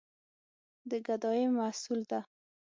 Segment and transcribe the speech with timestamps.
[0.89, 2.19] د ګدايي محصول ده.